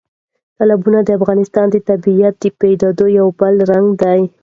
تالابونه 0.57 0.99
د 1.03 1.09
افغانستان 1.19 1.65
د 1.71 1.75
طبیعي 1.87 2.29
پدیدو 2.59 3.05
یو 3.19 3.27
بل 3.39 3.55
رنګ 3.71 3.87
دی. 4.01 4.21